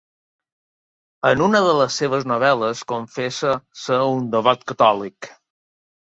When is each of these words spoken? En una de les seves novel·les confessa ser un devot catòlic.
En 1.31 1.41
una 1.47 1.59
de 1.65 1.75
les 1.79 1.97
seves 2.01 2.25
novel·les 2.31 2.81
confessa 2.91 3.51
ser 3.81 3.99
un 4.15 4.25
devot 4.37 4.65
catòlic. 4.73 5.29